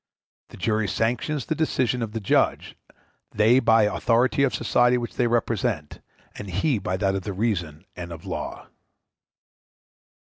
[0.49, 2.75] The jury sanctions the decision of the judge,
[3.33, 6.01] they by the authority of society which they represent,
[6.33, 8.65] and he by that of reason and of law.